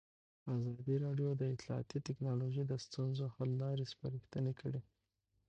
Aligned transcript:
ازادي 0.55 0.95
راډیو 1.05 1.29
د 1.35 1.43
اطلاعاتی 1.53 1.97
تکنالوژي 2.07 2.63
د 2.67 2.73
ستونزو 2.85 3.25
حل 3.35 3.49
لارې 3.61 3.85
سپارښتنې 3.93 4.53
کړي. 4.61 4.81